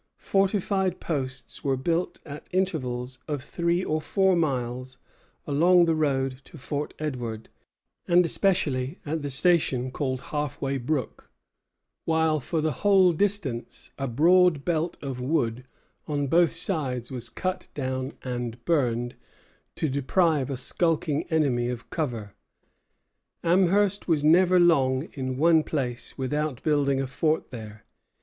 [0.17, 4.97] Fortified posts were built at intervals of three or four miles
[5.45, 7.49] along the road to Fort Edward,
[8.07, 11.29] and especially at the station called Half way Brook;
[12.05, 15.65] while, for the whole distance, a broad belt of wood
[16.07, 19.13] on both sides was cut down and burned,
[19.75, 22.33] to deprive a skulking enemy of cover.
[23.43, 27.85] Amherst was never long in one place without building a fort there.